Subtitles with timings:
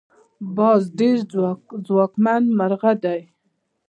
[0.55, 1.17] باز ډیر
[1.87, 3.21] ځواکمن مرغه دی